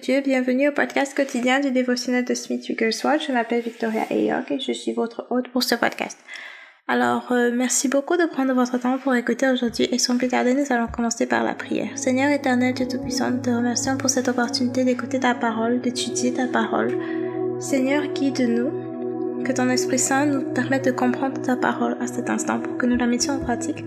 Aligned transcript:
Dieu, 0.00 0.22
bienvenue 0.22 0.68
au 0.68 0.72
podcast 0.72 1.16
quotidien 1.16 1.60
du 1.60 1.70
dévotionnel 1.70 2.24
de 2.24 2.34
Smith 2.34 2.66
Wigglesworth. 2.68 3.26
Je 3.28 3.32
m'appelle 3.32 3.62
Victoria 3.62 4.02
Ayok 4.10 4.50
et 4.50 4.58
je 4.58 4.72
suis 4.72 4.92
votre 4.92 5.26
hôte 5.30 5.48
pour 5.48 5.62
ce 5.62 5.76
podcast. 5.76 6.18
Alors, 6.88 7.30
euh, 7.30 7.52
merci 7.54 7.88
beaucoup 7.88 8.16
de 8.16 8.26
prendre 8.26 8.52
votre 8.54 8.78
temps 8.78 8.98
pour 8.98 9.14
écouter 9.14 9.48
aujourd'hui 9.48 9.88
et 9.92 9.98
sans 9.98 10.16
plus 10.16 10.28
tarder, 10.28 10.54
nous 10.54 10.72
allons 10.72 10.88
commencer 10.88 11.26
par 11.26 11.44
la 11.44 11.54
prière. 11.54 11.96
Seigneur 11.96 12.30
éternel, 12.30 12.74
Dieu 12.74 12.88
Tout-Puissant, 12.88 13.38
te 13.38 13.50
remercions 13.50 13.96
pour 13.96 14.10
cette 14.10 14.26
opportunité 14.26 14.84
d'écouter 14.84 15.20
ta 15.20 15.34
parole, 15.34 15.80
d'étudier 15.80 16.32
ta 16.32 16.48
parole. 16.48 16.98
Seigneur, 17.60 18.04
guide-nous, 18.08 19.44
que 19.44 19.52
ton 19.52 19.68
Esprit 19.68 19.98
Saint 19.98 20.26
nous 20.26 20.42
permette 20.54 20.86
de 20.86 20.90
comprendre 20.90 21.40
ta 21.40 21.56
parole 21.56 21.96
à 22.00 22.08
cet 22.08 22.30
instant 22.30 22.58
pour 22.58 22.76
que 22.78 22.86
nous 22.86 22.96
la 22.96 23.06
mettions 23.06 23.34
en 23.34 23.40
pratique, 23.40 23.84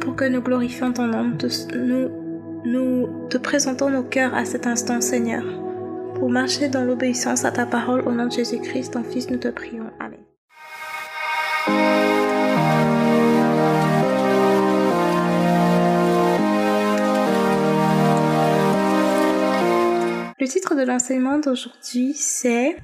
pour 0.00 0.14
que 0.14 0.24
nous 0.24 0.40
glorifions 0.40 0.92
ton 0.92 1.06
nom, 1.06 1.24
nous 1.24 2.21
nous 2.64 3.28
te 3.28 3.38
présentons 3.38 3.90
nos 3.90 4.04
cœurs 4.04 4.34
à 4.34 4.44
cet 4.44 4.66
instant, 4.66 5.00
Seigneur, 5.00 5.44
pour 6.14 6.30
marcher 6.30 6.68
dans 6.68 6.84
l'obéissance 6.84 7.44
à 7.44 7.50
ta 7.50 7.66
parole 7.66 8.06
au 8.06 8.12
nom 8.12 8.26
de 8.26 8.32
Jésus-Christ, 8.32 8.92
ton 8.92 9.02
Fils, 9.02 9.30
nous 9.30 9.38
te 9.38 9.48
prions. 9.48 9.90
Amen. 9.98 10.20
Le 20.38 20.48
titre 20.48 20.74
de 20.74 20.82
l'enseignement 20.82 21.38
d'aujourd'hui, 21.38 22.14
c'est 22.14 22.76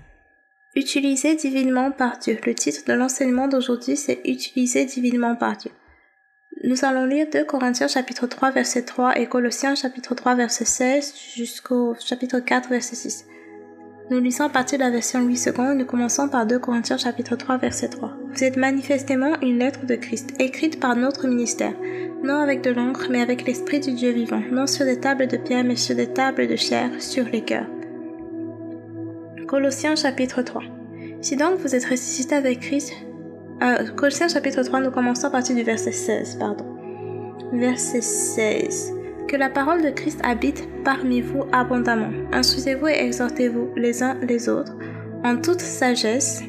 Utilisé 0.77 1.35
divinement 1.35 1.91
par 1.91 2.19
Dieu. 2.19 2.39
Le 2.47 2.55
titre 2.55 2.83
de 2.87 2.93
l'enseignement 2.93 3.49
d'aujourd'hui, 3.49 3.97
c'est 3.97 4.21
Utilisé 4.25 4.85
divinement 4.85 5.35
par 5.35 5.57
Dieu. 5.57 5.73
Nous 6.65 6.85
allons 6.85 7.05
lire 7.05 7.29
2 7.33 7.45
Corinthiens 7.45 7.87
chapitre 7.87 8.27
3 8.27 8.51
verset 8.51 8.83
3 8.83 9.21
et 9.21 9.27
Colossiens 9.27 9.77
chapitre 9.77 10.17
3 10.17 10.35
verset 10.35 10.65
16 10.65 11.15
jusqu'au 11.37 11.95
chapitre 12.01 12.41
4 12.41 12.69
verset 12.69 12.97
6. 12.97 13.27
Nous 14.11 14.19
lisons 14.19 14.43
à 14.45 14.49
partir 14.49 14.77
de 14.77 14.83
la 14.83 14.91
version 14.91 15.23
8 15.23 15.37
secondes 15.37 15.79
nous 15.79 15.85
commençons 15.87 16.29
par 16.29 16.47
2 16.47 16.59
Corinthiens 16.59 16.97
chapitre 16.97 17.37
3 17.37 17.59
verset 17.59 17.91
3. 17.91 18.13
Vous 18.33 18.43
êtes 18.43 18.57
manifestement 18.57 19.41
une 19.41 19.61
lettre 19.61 19.87
de 19.87 19.95
Christ, 19.95 20.31
écrite 20.41 20.81
par 20.81 20.97
notre 20.97 21.29
ministère, 21.29 21.75
non 22.25 22.41
avec 22.41 22.63
de 22.63 22.71
l'encre 22.71 23.07
mais 23.09 23.23
avec 23.23 23.47
l'Esprit 23.47 23.79
du 23.79 23.93
Dieu 23.93 24.11
vivant, 24.11 24.43
non 24.51 24.67
sur 24.67 24.85
des 24.85 24.99
tables 24.99 25.29
de 25.29 25.37
pierre 25.37 25.63
mais 25.63 25.77
sur 25.77 25.95
des 25.95 26.13
tables 26.13 26.49
de 26.49 26.57
chair, 26.57 26.91
sur 26.99 27.25
les 27.27 27.45
cœurs. 27.45 27.71
Colossiens 29.47 29.95
chapitre 29.95 30.43
3. 30.43 30.63
Si 31.21 31.37
donc 31.37 31.59
vous 31.59 31.77
êtes 31.77 31.85
ressuscité 31.85 32.35
avec 32.35 32.59
Christ, 32.59 32.95
euh, 33.63 33.87
Colossiens 33.97 34.29
chapitre 34.29 34.63
3, 34.63 34.81
nous 34.81 34.91
commençons 34.91 35.27
à 35.27 35.31
partir 35.31 35.57
du 35.57 35.63
verset 35.63 35.93
16, 35.93 36.37
pardon. 36.37 36.65
Verset 37.53 38.03
16. 38.03 38.93
Que 39.27 39.37
la 39.37 39.51
parole 39.51 39.83
de 39.83 39.91
Christ 39.91 40.21
habite 40.23 40.69
parmi 40.85 41.21
vous 41.21 41.45
abondamment. 41.53 42.11
Instruisez-vous 42.33 42.89
et 42.89 43.05
exhortez-vous 43.05 43.71
les 43.77 44.03
uns 44.03 44.17
les 44.23 44.49
autres 44.49 44.75
en 45.25 45.37
toute 45.37 45.61
sagesse, 45.61 46.43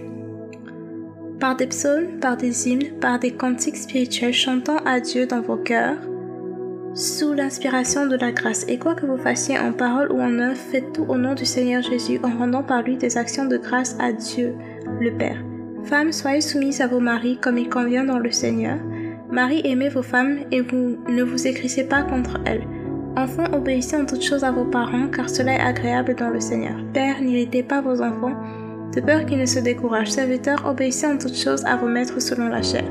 par 1.40 1.56
des 1.56 1.68
psaumes, 1.68 2.20
par 2.20 2.38
des 2.38 2.70
hymnes, 2.70 3.00
par 3.00 3.20
des 3.20 3.32
cantiques 3.32 3.78
spirituels, 3.78 4.34
chantant 4.34 4.78
à 4.86 5.00
Dieu 5.00 5.26
dans 5.26 5.42
vos 5.42 5.58
cœurs, 5.58 5.98
sous 6.94 7.34
l'inspiration 7.34 8.08
de 8.08 8.18
la 8.18 8.32
grâce. 8.32 8.66
Et 8.68 8.78
quoi 8.78 8.96
que 8.96 9.06
vous 9.06 9.18
fassiez 9.18 9.58
en 9.58 9.72
parole 9.72 10.12
ou 10.12 10.20
en 10.20 10.38
œuvre, 10.40 10.58
faites 10.58 10.94
tout 10.94 11.06
au 11.08 11.18
nom 11.18 11.34
du 11.34 11.46
Seigneur 11.46 11.82
Jésus, 11.82 12.20
en 12.24 12.38
rendant 12.38 12.64
par 12.64 12.84
lui 12.84 12.98
des 12.98 13.18
actions 13.18 13.46
de 13.46 13.58
grâce 13.58 13.96
à 14.00 14.12
Dieu, 14.12 14.56
le 15.00 15.12
Père. 15.12 15.49
Femmes, 15.84 16.12
soyez 16.12 16.42
soumises 16.42 16.82
à 16.82 16.88
vos 16.88 17.00
maris 17.00 17.38
comme 17.38 17.58
il 17.58 17.70
convient 17.70 18.04
dans 18.04 18.20
le 18.20 18.32
Seigneur. 18.32 18.78
Marie, 19.32 19.62
aimez 19.64 19.90
vos 19.90 20.02
femmes 20.02 20.40
et 20.52 20.62
vous 20.62 20.98
ne 21.08 21.24
vous 21.24 21.48
écrissez 21.48 21.84
pas 21.84 22.04
contre 22.04 22.40
elles. 22.46 22.68
Enfants, 23.16 23.52
obéissez 23.54 23.96
en 23.96 24.06
toutes 24.06 24.24
choses 24.24 24.44
à 24.44 24.52
vos 24.52 24.66
parents, 24.66 25.08
car 25.08 25.30
cela 25.30 25.54
est 25.54 25.60
agréable 25.60 26.16
dans 26.16 26.30
le 26.30 26.40
Seigneur. 26.40 26.76
Père, 26.94 27.22
n'irritez 27.22 27.64
pas 27.64 27.82
vos 27.82 28.02
enfants, 28.02 28.36
de 28.94 29.02
peur 29.02 29.26
qu'ils 29.26 29.40
ne 29.40 29.46
se 29.46 29.60
découragent. 29.60 30.12
Serviteurs, 30.12 30.66
obéissez 30.66 31.08
en 31.08 31.18
toutes 31.18 31.38
choses 31.38 31.66
à 31.66 31.76
vos 31.76 31.88
maîtres 31.88 32.22
selon 32.22 32.50
la 32.50 32.62
chair, 32.62 32.86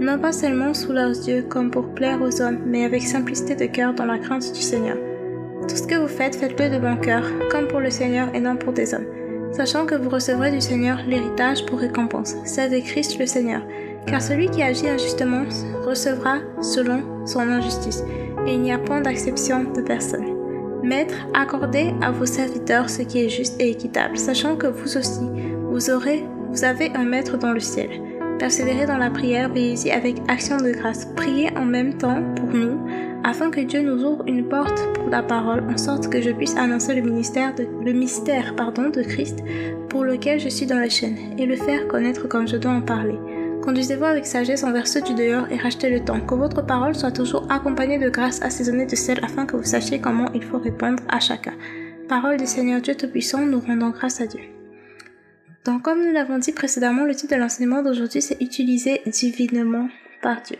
non 0.00 0.18
pas 0.18 0.32
seulement 0.32 0.74
sous 0.74 0.92
leurs 0.92 1.10
yeux 1.10 1.42
comme 1.42 1.70
pour 1.70 1.94
plaire 1.94 2.20
aux 2.20 2.42
hommes, 2.42 2.60
mais 2.66 2.84
avec 2.84 3.02
simplicité 3.02 3.54
de 3.54 3.66
cœur 3.66 3.94
dans 3.94 4.06
la 4.06 4.18
crainte 4.18 4.52
du 4.52 4.60
Seigneur. 4.60 4.96
Tout 5.68 5.76
ce 5.76 5.86
que 5.86 5.96
vous 5.96 6.08
faites, 6.08 6.36
faites-le 6.36 6.70
de 6.70 6.78
bon 6.78 6.96
cœur, 6.96 7.24
comme 7.50 7.68
pour 7.68 7.80
le 7.80 7.90
Seigneur 7.90 8.28
et 8.34 8.40
non 8.40 8.56
pour 8.56 8.72
des 8.72 8.94
hommes 8.94 9.19
sachant 9.52 9.86
que 9.86 9.94
vous 9.94 10.10
recevrez 10.10 10.50
du 10.50 10.60
Seigneur 10.60 10.98
l'héritage 11.06 11.64
pour 11.66 11.78
récompense, 11.78 12.34
c'est 12.44 12.68
de 12.68 12.78
Christ 12.78 13.18
le 13.18 13.26
Seigneur. 13.26 13.62
Car 14.06 14.22
celui 14.22 14.48
qui 14.48 14.62
agit 14.62 14.88
injustement 14.88 15.44
recevra 15.84 16.38
selon 16.62 17.26
son 17.26 17.40
injustice, 17.40 18.02
et 18.46 18.54
il 18.54 18.62
n'y 18.62 18.72
a 18.72 18.78
point 18.78 19.00
d'acception 19.00 19.64
de 19.64 19.82
personne. 19.82 20.36
Maître, 20.82 21.14
accordez 21.34 21.92
à 22.00 22.10
vos 22.10 22.26
serviteurs 22.26 22.88
ce 22.88 23.02
qui 23.02 23.24
est 23.24 23.28
juste 23.28 23.60
et 23.60 23.70
équitable, 23.70 24.16
sachant 24.16 24.56
que 24.56 24.66
vous 24.66 24.96
aussi, 24.96 25.20
vous 25.70 25.90
aurez, 25.90 26.24
vous 26.50 26.64
avez 26.64 26.90
un 26.94 27.04
maître 27.04 27.36
dans 27.36 27.52
le 27.52 27.60
ciel. 27.60 28.09
Persévérez 28.40 28.86
dans 28.86 28.96
la 28.96 29.10
prière, 29.10 29.52
veillez-y 29.52 29.90
avec 29.90 30.16
action 30.28 30.56
de 30.56 30.70
grâce. 30.70 31.04
Priez 31.14 31.54
en 31.58 31.66
même 31.66 31.98
temps 31.98 32.22
pour 32.34 32.48
nous, 32.48 32.80
afin 33.22 33.50
que 33.50 33.60
Dieu 33.60 33.82
nous 33.82 34.02
ouvre 34.02 34.26
une 34.26 34.48
porte 34.48 34.82
pour 34.94 35.10
la 35.10 35.22
parole, 35.22 35.62
en 35.70 35.76
sorte 35.76 36.08
que 36.08 36.22
je 36.22 36.30
puisse 36.30 36.56
annoncer 36.56 36.94
le, 36.94 37.02
mystère 37.02 37.54
de 37.54 39.02
Christ, 39.02 39.40
pour 39.90 40.04
lequel 40.04 40.40
je 40.40 40.48
suis 40.48 40.64
dans 40.64 40.78
la 40.78 40.88
chaîne, 40.88 41.18
et 41.36 41.44
le 41.44 41.54
faire 41.54 41.86
connaître 41.86 42.28
comme 42.28 42.48
je 42.48 42.56
dois 42.56 42.72
en 42.72 42.80
parler. 42.80 43.18
Conduisez-vous 43.62 44.04
avec 44.04 44.24
sagesse 44.24 44.64
envers 44.64 44.88
ceux 44.88 45.02
du 45.02 45.12
dehors 45.12 45.46
et 45.50 45.58
rachetez 45.58 45.90
le 45.90 46.00
temps. 46.00 46.20
Que 46.20 46.34
votre 46.34 46.64
parole 46.64 46.94
soit 46.94 47.12
toujours 47.12 47.46
accompagnée 47.52 47.98
de 47.98 48.08
grâce 48.08 48.40
assaisonnée 48.40 48.86
de 48.86 48.96
sel 48.96 49.20
afin 49.22 49.44
que 49.44 49.56
vous 49.56 49.64
sachiez 49.64 50.00
comment 50.00 50.32
il 50.34 50.42
faut 50.42 50.58
répondre 50.58 51.02
à 51.10 51.20
chacun. 51.20 51.52
Parole 52.08 52.38
du 52.38 52.46
Seigneur 52.46 52.80
Dieu 52.80 52.94
Tout-Puissant, 52.94 53.44
nous 53.44 53.60
rendons 53.60 53.90
grâce 53.90 54.22
à 54.22 54.26
Dieu. 54.26 54.40
Donc, 55.64 55.82
comme 55.82 56.04
nous 56.04 56.12
l'avons 56.12 56.38
dit 56.38 56.52
précédemment, 56.52 57.04
le 57.04 57.14
titre 57.14 57.34
de 57.34 57.40
l'enseignement 57.40 57.82
d'aujourd'hui, 57.82 58.22
c'est 58.22 58.40
Utiliser 58.40 59.02
divinement 59.06 59.88
par 60.22 60.40
Dieu. 60.42 60.56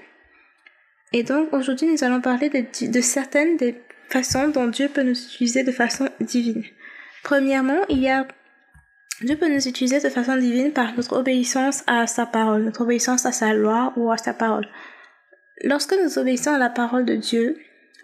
Et 1.13 1.23
donc, 1.23 1.53
aujourd'hui, 1.53 1.87
nous 1.91 2.05
allons 2.05 2.21
parler 2.21 2.51
de, 2.51 3.01
certaines 3.01 3.57
des 3.57 3.81
façons 4.09 4.49
dont 4.49 4.67
Dieu 4.67 4.89
peut 4.89 5.03
nous 5.03 5.19
utiliser 5.19 5.65
de 5.65 5.73
façon 5.73 6.09
divine. 6.21 6.65
Premièrement, 7.23 7.81
il 7.89 7.99
y 7.99 8.09
a 8.09 8.27
Dieu 9.23 9.37
peut 9.37 9.53
nous 9.53 9.69
utiliser 9.69 10.01
de 10.01 10.09
façon 10.09 10.37
divine 10.37 10.73
par 10.73 10.97
notre 10.97 11.19
obéissance 11.19 11.83
à 11.87 12.07
sa 12.07 12.25
parole, 12.25 12.63
notre 12.63 12.83
obéissance 12.83 13.27
à 13.27 13.33
sa 13.33 13.53
loi 13.53 13.93
ou 13.97 14.11
à 14.11 14.17
sa 14.17 14.33
parole. 14.33 14.67
Lorsque 15.63 15.95
nous 16.03 16.19
obéissons 16.19 16.53
à 16.53 16.59
la 16.59 16.71
parole 16.71 17.05
de 17.05 17.17
Dieu, 17.17 17.59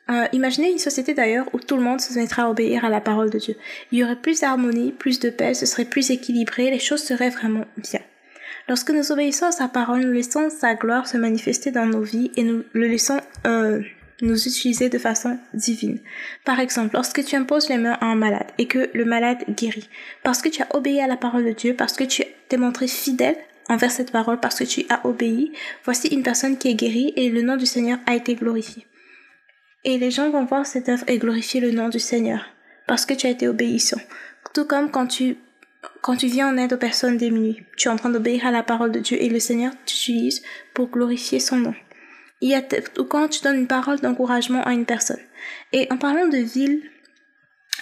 euh, 0.09 0.27
imaginez 0.33 0.71
une 0.71 0.79
société 0.79 1.15
d'ailleurs 1.15 1.49
où 1.53 1.59
tout 1.59 1.77
le 1.77 1.83
monde 1.83 2.01
se 2.01 2.17
mettra 2.17 2.45
à 2.45 2.51
obéir 2.51 2.85
à 2.85 2.89
la 2.89 3.01
parole 3.01 3.31
de 3.31 3.39
Dieu. 3.39 3.57
Il 3.91 3.99
y 3.99 4.05
aurait 4.05 4.17
plus 4.17 4.41
d'harmonie, 4.41 4.93
plus 4.93 5.19
de 5.19 5.31
paix, 5.31 5.55
ce 5.55 5.67
serait 5.67 5.85
plus 5.85 6.11
équilibré, 6.11 6.71
les 6.71 6.79
choses 6.79 7.03
seraient 7.03 7.31
vraiment 7.31 7.65
bien. 7.77 8.01
Lorsque 8.69 8.91
nous 8.91 9.13
obéissons 9.13 9.47
à 9.47 9.53
sa 9.53 9.69
parole, 9.69 10.01
nous 10.01 10.13
laissons 10.13 10.49
sa 10.51 10.75
gloire 10.75 11.07
se 11.07 11.17
manifester 11.17 11.71
dans 11.71 11.87
nos 11.87 12.03
vies 12.03 12.31
et 12.37 12.43
nous 12.43 12.65
le 12.73 12.87
laissons 12.87 13.21
euh, 13.47 13.81
nous 14.23 14.47
utiliser 14.47 14.89
de 14.89 14.99
façon 14.99 15.39
divine. 15.55 15.99
Par 16.45 16.61
exemple, 16.61 16.95
lorsque 16.95 17.25
tu 17.25 17.37
imposes 17.37 17.69
les 17.69 17.79
mains 17.79 17.99
à 18.01 18.07
un 18.07 18.17
malade 18.17 18.47
et 18.59 18.67
que 18.67 18.91
le 18.93 19.05
malade 19.05 19.45
guérit, 19.51 19.89
parce 20.23 20.43
que 20.43 20.49
tu 20.49 20.63
as 20.63 20.75
obéi 20.75 21.01
à 21.01 21.07
la 21.07 21.17
parole 21.17 21.45
de 21.45 21.53
Dieu, 21.53 21.75
parce 21.75 21.93
que 21.95 22.05
tu 22.05 22.23
t'es 22.49 22.57
montré 22.57 22.89
fidèle 22.89 23.37
envers 23.69 23.91
cette 23.91 24.13
parole, 24.13 24.41
parce 24.41 24.59
que 24.59 24.65
tu 24.65 24.85
as 24.89 25.05
obéi, 25.05 25.53
voici 25.85 26.09
une 26.09 26.23
personne 26.23 26.57
qui 26.57 26.69
est 26.69 26.75
guérie 26.75 27.13
et 27.17 27.29
le 27.29 27.43
nom 27.43 27.57
du 27.57 27.67
Seigneur 27.67 27.99
a 28.07 28.15
été 28.15 28.35
glorifié. 28.35 28.87
Et 29.87 29.99
les 29.99 30.11
gens 30.11 30.31
vont 30.31 30.45
voir 30.45 30.67
cette 30.67 30.89
œuvre 30.89 31.05
et 31.07 31.17
glorifier 31.17 31.61
le 31.61 31.71
nom 31.71 31.89
du 31.89 32.01
Seigneur, 32.01 32.45
parce 32.89 33.07
que 33.07 33.15
tu 33.15 33.29
as 33.29 33.31
été 33.31 33.47
obéissant. 33.47 34.01
Tout 34.53 34.65
comme 34.65 34.91
quand 34.91 35.07
tu, 35.07 35.37
quand 36.03 36.17
tu 36.17 36.27
viens 36.27 36.49
en 36.49 36.57
aide 36.57 36.73
aux 36.73 36.77
personnes 36.77 37.17
démunies, 37.17 37.63
tu 37.77 37.87
es 37.87 37.91
en 37.93 37.97
train 37.97 38.11
d'obéir 38.11 38.45
à 38.45 38.51
la 38.51 38.65
parole 38.65 38.91
de 38.91 38.99
Dieu 38.99 39.17
et 39.23 39.29
le 39.29 39.39
Seigneur 39.39 39.73
t'utilise 39.87 40.43
pour 40.75 40.91
glorifier 40.91 41.39
son 41.39 41.59
nom. 41.59 41.75
Il 42.41 42.51
y 42.51 42.55
a, 42.57 42.63
ou 42.99 43.05
quand 43.05 43.29
tu 43.29 43.43
donnes 43.43 43.61
une 43.61 43.69
parole 43.69 44.01
d'encouragement 44.01 44.63
à 44.65 44.73
une 44.73 44.87
personne. 44.87 45.21
Et 45.73 45.87
en 45.93 45.99
parlant 45.99 46.27
de 46.27 46.39
ville, 46.39 46.83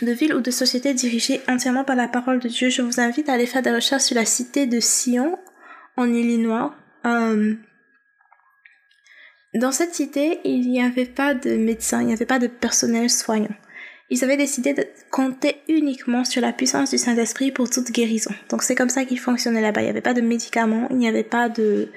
de 0.03 0.13
ville 0.13 0.35
ou 0.35 0.41
de 0.43 0.51
société 0.51 0.93
dirigée 0.93 1.41
entièrement 1.49 1.85
par 1.85 1.97
la 1.97 2.09
parole 2.09 2.39
de 2.39 2.49
Dieu, 2.49 2.69
je 2.69 2.83
vous 2.83 3.01
invite 3.01 3.31
à 3.31 3.33
aller 3.33 3.47
faire 3.47 3.63
des 3.63 3.75
recherches 3.75 4.05
sur 4.05 4.17
la 4.17 4.27
cité 4.27 4.67
de 4.67 4.79
Sion, 4.79 5.39
en 5.97 6.13
Illinois. 6.13 6.75
Euh, 7.07 7.55
dans 9.55 9.73
cette 9.73 9.95
cité, 9.95 10.41
il 10.45 10.69
n'y 10.69 10.83
avait 10.83 11.07
pas 11.07 11.35
de 11.35 11.57
médecins, 11.57 12.01
il 12.01 12.07
n'y 12.07 12.13
avait 12.13 12.27
pas 12.27 12.39
de 12.39 12.49
personnel 12.49 13.09
soignant. 13.09 13.55
Ils 14.11 14.23
avaient 14.23 14.37
décidé 14.37 14.75
de 14.75 14.85
compter 15.11 15.57
uniquement 15.69 16.25
sur 16.25 16.43
la 16.43 16.53
puissance 16.53 16.91
du 16.91 16.99
Saint-Esprit 16.99 17.53
pour 17.53 17.71
toute 17.71 17.91
guérison. 17.91 18.33
Donc 18.51 18.63
c'est 18.63 18.75
comme 18.75 18.91
ça 18.91 19.05
qu'il 19.05 19.19
fonctionnait 19.19 19.63
là-bas. 19.63 19.81
Il 19.81 19.85
n'y 19.85 19.91
avait 19.91 20.01
pas 20.01 20.15
de 20.15 20.21
médicaments, 20.21 20.89
il 20.91 20.97
n'y 20.97 21.09
avait 21.09 21.25
pas 21.25 21.49
de, 21.49 21.89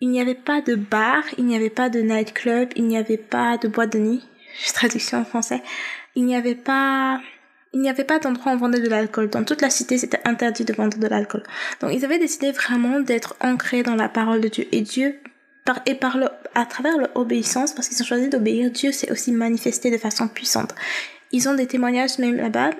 il 0.00 0.10
n'y 0.10 0.20
avait 0.20 0.34
pas 0.34 0.60
de 0.60 0.74
bar, 0.74 1.22
il 1.38 1.46
n'y 1.46 1.56
avait 1.56 1.70
pas 1.70 1.88
de 1.88 2.00
nightclub, 2.00 2.70
il 2.76 2.86
n'y 2.86 2.98
avait 2.98 3.16
pas 3.16 3.56
de 3.58 3.68
boîte 3.68 3.92
de 3.92 3.98
nuit. 3.98 4.24
Traduction 4.74 5.18
en 5.18 5.24
français. 5.24 5.62
Il 6.16 6.26
n'y 6.26 6.36
avait 6.36 6.54
pas, 6.54 7.20
il 7.72 7.80
n'y 7.80 7.88
avait 7.88 8.04
pas 8.04 8.18
d'endroit 8.18 8.52
où 8.52 8.54
on 8.56 8.58
vendait 8.58 8.80
de 8.80 8.88
l'alcool. 8.88 9.30
Dans 9.30 9.44
toute 9.44 9.62
la 9.62 9.70
cité, 9.70 9.98
c'était 9.98 10.20
interdit 10.24 10.64
de 10.64 10.72
vendre 10.72 10.98
de 10.98 11.06
l'alcool. 11.06 11.44
Donc 11.80 11.92
ils 11.94 12.04
avaient 12.04 12.18
décidé 12.18 12.50
vraiment 12.50 13.00
d'être 13.00 13.36
ancrés 13.40 13.82
dans 13.82 13.94
la 13.94 14.08
parole 14.08 14.40
de 14.40 14.48
Dieu. 14.48 14.66
Et 14.72 14.82
Dieu 14.82 15.18
et 15.86 15.94
par 15.94 16.18
le, 16.18 16.28
à 16.54 16.64
travers 16.64 16.94
l'obéissance, 16.98 17.72
parce 17.72 17.88
qu'ils 17.88 18.00
ont 18.02 18.06
choisi 18.06 18.28
d'obéir, 18.28 18.70
Dieu 18.70 18.92
s'est 18.92 19.10
aussi 19.12 19.32
manifesté 19.32 19.90
de 19.90 19.98
façon 19.98 20.28
puissante. 20.28 20.74
Ils 21.30 21.48
ont 21.48 21.54
des 21.54 21.66
témoignages 21.66 22.18
même 22.18 22.36
là-bas. 22.36 22.70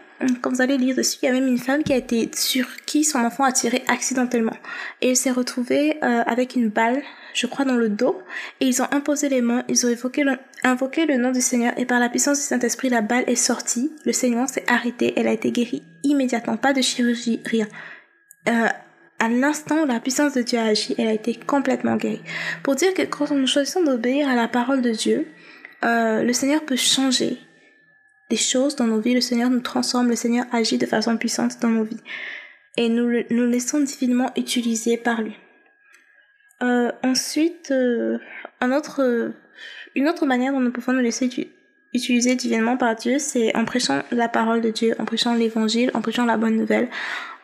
Quand 0.40 0.50
vous 0.50 0.62
allez 0.62 0.78
lire 0.78 0.96
dessus, 0.96 1.18
il 1.22 1.26
y 1.26 1.28
a 1.28 1.32
même 1.32 1.46
une 1.46 1.58
femme 1.58 1.82
qui 1.82 1.92
a 1.92 1.96
été 1.96 2.30
sur 2.34 2.66
qui 2.86 3.04
son 3.04 3.18
enfant 3.18 3.44
a 3.44 3.52
tiré 3.52 3.84
accidentellement. 3.88 4.56
Et 5.02 5.10
elle 5.10 5.16
s'est 5.16 5.30
retrouvée 5.30 5.98
euh, 6.02 6.22
avec 6.26 6.56
une 6.56 6.70
balle, 6.70 7.02
je 7.34 7.46
crois, 7.46 7.66
dans 7.66 7.76
le 7.76 7.90
dos. 7.90 8.20
Et 8.60 8.66
ils 8.66 8.80
ont 8.80 8.88
imposé 8.90 9.28
les 9.28 9.42
mains, 9.42 9.64
ils 9.68 9.86
ont 9.86 9.94
invoqué 10.64 11.04
le 11.06 11.16
nom 11.18 11.30
du 11.30 11.42
Seigneur. 11.42 11.74
Et 11.76 11.84
par 11.84 12.00
la 12.00 12.08
puissance 12.08 12.38
du 12.38 12.44
Saint-Esprit, 12.44 12.88
la 12.88 13.02
balle 13.02 13.24
est 13.26 13.36
sortie. 13.36 13.92
Le 14.06 14.12
Seigneur 14.12 14.48
s'est 14.48 14.64
arrêté. 14.66 15.12
Elle 15.16 15.28
a 15.28 15.32
été 15.32 15.52
guérie 15.52 15.82
immédiatement. 16.02 16.56
Pas 16.56 16.72
de 16.72 16.80
chirurgie, 16.80 17.40
rien. 17.44 17.68
Euh, 18.48 18.68
à 19.18 19.28
l'instant 19.28 19.82
où 19.82 19.86
la 19.86 20.00
puissance 20.00 20.34
de 20.34 20.42
Dieu 20.42 20.58
a 20.58 20.64
agi, 20.64 20.94
elle 20.98 21.08
a 21.08 21.12
été 21.12 21.34
complètement 21.34 21.96
guérie. 21.96 22.22
Pour 22.62 22.74
dire 22.76 22.94
que 22.94 23.02
quand 23.02 23.30
nous 23.30 23.46
choisissons 23.46 23.82
d'obéir 23.82 24.28
à 24.28 24.34
la 24.34 24.48
parole 24.48 24.82
de 24.82 24.90
Dieu, 24.90 25.26
euh, 25.84 26.22
le 26.22 26.32
Seigneur 26.32 26.64
peut 26.64 26.76
changer 26.76 27.38
des 28.30 28.36
choses 28.36 28.76
dans 28.76 28.86
nos 28.86 29.00
vies, 29.00 29.14
le 29.14 29.20
Seigneur 29.20 29.50
nous 29.50 29.60
transforme, 29.60 30.08
le 30.08 30.16
Seigneur 30.16 30.46
agit 30.52 30.78
de 30.78 30.86
façon 30.86 31.16
puissante 31.16 31.60
dans 31.60 31.68
nos 31.68 31.84
vies. 31.84 32.00
Et 32.76 32.88
nous 32.88 33.22
nous 33.30 33.46
laissons 33.46 33.80
divinement 33.80 34.30
utiliser 34.36 34.96
par 34.96 35.22
lui. 35.22 35.34
Euh, 36.62 36.92
ensuite, 37.02 37.70
euh, 37.70 38.18
un 38.60 38.72
autre, 38.72 39.32
une 39.94 40.08
autre 40.08 40.26
manière 40.26 40.52
dont 40.52 40.60
nous 40.60 40.72
pouvons 40.72 40.92
nous 40.92 41.00
laisser 41.00 41.28
utiliser 41.94 42.34
divinement 42.34 42.76
par 42.76 42.94
Dieu, 42.94 43.18
c'est 43.18 43.56
en 43.56 43.64
prêchant 43.64 44.02
la 44.10 44.28
parole 44.28 44.60
de 44.60 44.70
Dieu, 44.70 44.94
en 44.98 45.04
prêchant 45.04 45.34
l'évangile, 45.34 45.90
en 45.94 46.02
prêchant 46.02 46.24
la 46.24 46.36
bonne 46.36 46.56
nouvelle, 46.56 46.88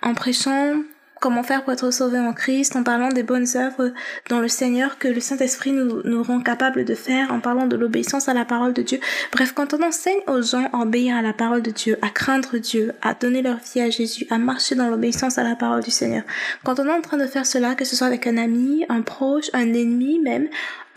en 0.02 0.14
prêchant 0.14 0.82
comment 1.24 1.42
faire 1.42 1.64
pour 1.64 1.72
être 1.72 1.90
sauvé 1.90 2.18
en 2.18 2.34
Christ, 2.34 2.76
en 2.76 2.82
parlant 2.82 3.08
des 3.08 3.22
bonnes 3.22 3.46
œuvres 3.56 3.94
dans 4.28 4.40
le 4.40 4.48
Seigneur 4.48 4.98
que 4.98 5.08
le 5.08 5.20
Saint-Esprit 5.20 5.72
nous, 5.72 6.02
nous 6.04 6.22
rend 6.22 6.42
capable 6.42 6.84
de 6.84 6.94
faire, 6.94 7.32
en 7.32 7.40
parlant 7.40 7.66
de 7.66 7.76
l'obéissance 7.76 8.28
à 8.28 8.34
la 8.34 8.44
parole 8.44 8.74
de 8.74 8.82
Dieu. 8.82 9.00
Bref, 9.32 9.52
quand 9.54 9.72
on 9.72 9.82
enseigne 9.82 10.20
aux 10.26 10.42
gens 10.42 10.68
à 10.74 10.80
obéir 10.80 11.16
à 11.16 11.22
la 11.22 11.32
parole 11.32 11.62
de 11.62 11.70
Dieu, 11.70 11.96
à 12.02 12.10
craindre 12.10 12.58
Dieu, 12.58 12.92
à 13.00 13.14
donner 13.14 13.40
leur 13.40 13.56
vie 13.56 13.80
à 13.80 13.88
Jésus, 13.88 14.26
à 14.28 14.36
marcher 14.36 14.74
dans 14.74 14.90
l'obéissance 14.90 15.38
à 15.38 15.44
la 15.44 15.56
parole 15.56 15.82
du 15.82 15.90
Seigneur, 15.90 16.24
quand 16.62 16.78
on 16.78 16.86
est 16.86 16.92
en 16.92 17.00
train 17.00 17.16
de 17.16 17.26
faire 17.26 17.46
cela, 17.46 17.74
que 17.74 17.86
ce 17.86 17.96
soit 17.96 18.06
avec 18.06 18.26
un 18.26 18.36
ami, 18.36 18.84
un 18.90 19.00
proche, 19.00 19.48
un 19.54 19.72
ennemi 19.72 20.18
même, 20.18 20.48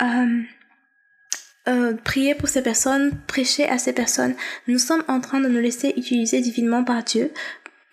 euh, 0.02 0.42
euh, 1.70 1.94
prier 2.04 2.36
pour 2.36 2.50
ces 2.50 2.62
personnes, 2.62 3.12
prêcher 3.28 3.70
à 3.70 3.78
ces 3.78 3.94
personnes. 3.94 4.36
Nous 4.68 4.78
sommes 4.78 5.06
en 5.08 5.22
train 5.22 5.40
de 5.40 5.48
nous 5.48 5.62
laisser 5.62 5.94
utiliser 5.96 6.42
divinement 6.42 6.84
par 6.84 7.02
Dieu 7.04 7.32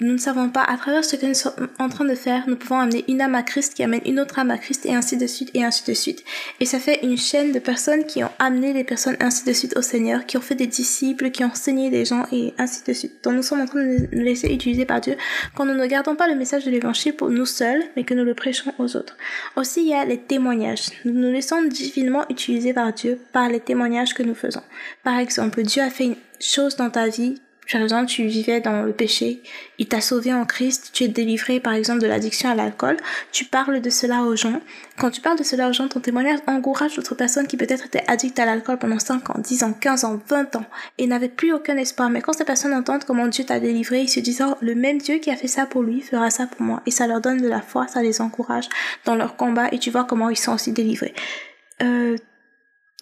nous 0.01 0.13
ne 0.13 0.19
savons 0.19 0.49
pas, 0.49 0.63
à 0.63 0.77
travers 0.77 1.05
ce 1.05 1.15
que 1.15 1.25
nous 1.25 1.35
sommes 1.35 1.69
en 1.79 1.89
train 1.89 2.05
de 2.05 2.17
faire, 2.17 2.49
nous 2.49 2.57
pouvons 2.57 2.81
amener 2.81 3.05
une 3.07 3.21
âme 3.21 3.37
à 3.37 3.45
Christ 3.45 3.75
qui 3.75 3.85
amène 3.85 4.01
une 4.05 4.19
autre 4.19 4.41
âme 4.41 4.51
à 4.51 4.59
Christ 4.59 4.85
et 4.87 4.93
ainsi 4.93 5.17
de 5.17 5.29
suite 5.29 5.53
et 5.55 5.63
ainsi 5.63 5.85
de 5.89 5.95
suite. 5.95 6.25
Et 6.59 6.65
ça 6.65 6.81
fait 6.81 7.05
une 7.05 7.17
chaîne 7.17 7.53
de 7.53 7.61
personnes 7.61 8.05
qui 8.05 8.25
ont 8.25 8.31
amené 8.41 8.73
les 8.73 8.83
personnes 8.83 9.17
ainsi 9.21 9.45
de 9.45 9.53
suite 9.53 9.77
au 9.77 9.83
Seigneur, 9.83 10.27
qui 10.27 10.37
ont 10.37 10.41
fait 10.41 10.57
des 10.57 10.67
disciples, 10.67 11.31
qui 11.31 11.45
ont 11.45 11.49
enseigné 11.49 11.91
des 11.91 12.05
gens 12.05 12.27
et 12.33 12.55
ainsi 12.59 12.83
de 12.85 12.93
suite. 12.93 13.23
Donc 13.23 13.35
nous 13.35 13.45
sommes 13.45 13.61
en 13.61 13.67
train 13.67 13.85
de 13.85 14.09
nous 14.11 14.25
laisser 14.25 14.53
utiliser 14.53 14.85
par 14.85 15.01
Dieu 15.01 15.17
quand 15.55 15.65
nous 15.65 15.75
ne 15.75 15.87
gardons 15.87 16.17
pas 16.17 16.27
le 16.27 16.35
message 16.35 16.65
de 16.65 16.73
l'évangile 16.73 17.15
pour 17.15 17.31
nous 17.31 17.47
seuls, 17.47 17.85
mais 17.95 18.03
que 18.03 18.15
nous 18.15 18.25
le 18.25 18.35
prêchons 18.35 18.73
aux 18.81 18.97
autres. 18.97 19.17
Aussi, 19.55 19.83
il 19.83 19.91
y 19.91 19.95
a 19.95 20.05
les 20.05 20.19
témoignages. 20.19 20.89
Nous 21.05 21.15
nous 21.15 21.31
laissons 21.31 21.63
divinement 21.63 22.25
utiliser 22.31 22.73
par 22.73 22.93
Dieu 22.93 23.21
par 23.33 23.49
les 23.49 23.61
témoignages 23.61 24.13
que 24.13 24.25
nous 24.25 24.35
faisons. 24.35 24.63
Par 25.05 25.21
exemple, 25.21 25.63
Dieu 25.63 25.83
a 25.83 25.91
fait 25.91 26.07
une 26.07 26.17
chose 26.41 26.75
dans 26.75 26.91
ta 26.91 27.07
vie 27.07 27.37
par 27.71 27.83
exemple, 27.83 28.07
tu 28.07 28.27
vivais 28.27 28.61
dans 28.61 28.83
le 28.83 28.93
péché, 28.93 29.43
il 29.79 29.87
t'a 29.87 30.01
sauvé 30.01 30.33
en 30.33 30.45
Christ, 30.45 30.91
tu 30.93 31.05
es 31.05 31.09
délivré 31.09 31.61
par 31.61 31.73
exemple 31.73 32.01
de 32.01 32.07
l'addiction 32.07 32.51
à 32.51 32.55
l'alcool, 32.55 32.97
tu 33.33 33.45
parles 33.45 33.81
de 33.81 33.91
cela 33.91 34.23
aux 34.23 34.37
gens. 34.37 34.61
Quand 34.99 35.11
tu 35.11 35.21
parles 35.21 35.39
de 35.39 35.45
cela 35.45 35.69
aux 35.69 35.73
gens, 35.73 35.89
ton 35.89 36.01
témoignage 36.01 36.41
encourage 36.47 36.97
d'autres 36.97 37.15
personnes 37.15 37.47
qui 37.47 37.57
peut-être 37.57 37.87
étaient 37.87 38.05
addictes 38.07 38.39
à 38.39 38.45
l'alcool 38.45 38.79
pendant 38.79 38.99
5 38.99 39.31
ans, 39.31 39.39
10 39.39 39.65
ans, 39.65 39.73
15 39.73 40.05
ans, 40.05 40.21
20 40.29 40.57
ans 40.57 40.65
et 40.99 41.07
n'avaient 41.07 41.29
plus 41.29 41.53
aucun 41.53 41.77
espoir. 41.77 42.11
Mais 42.11 42.21
quand 42.21 42.33
ces 42.33 42.45
personnes 42.45 42.75
entendent 42.75 43.05
comment 43.05 43.27
Dieu 43.27 43.45
t'a 43.45 43.61
délivré, 43.61 44.03
ils 44.03 44.09
se 44.09 44.21
disent 44.21 44.45
oh, 44.47 44.57
le 44.61 44.75
même 44.75 44.99
Dieu 44.99 45.19
qui 45.19 45.31
a 45.31 45.37
fait 45.37 45.49
ça 45.49 45.67
pour 45.67 45.83
lui 45.83 46.01
fera 46.01 46.31
ça 46.31 46.47
pour 46.47 46.63
moi. 46.63 46.83
Et 46.87 46.91
ça 46.91 47.07
leur 47.07 47.21
donne 47.21 47.41
de 47.41 47.49
la 47.49 47.61
foi, 47.61 47.87
ça 47.89 48.03
les 48.03 48.21
encourage 48.21 48.69
dans 49.05 49.15
leur 49.15 49.37
combat 49.37 49.69
et 49.73 49.79
tu 49.79 49.91
vois 49.91 50.05
comment 50.05 50.31
ils 50.31 50.37
sont 50.37 50.55
aussi 50.55 50.73
délivrés. 50.73 51.15
Euh, 51.83 52.17